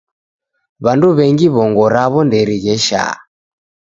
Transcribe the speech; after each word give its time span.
W'andu 0.83 1.07
wengi 1.17 1.45
wongo 1.55 1.83
rawo 1.93 2.19
nderighesha. 2.25 3.03